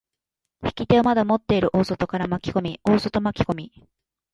[0.63, 3.87] 引き手をまだ持っている大外から巻き込み、大外巻き込み。